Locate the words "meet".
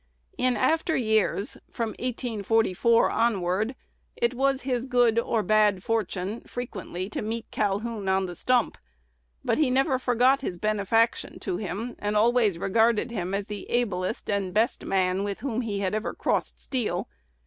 7.21-7.51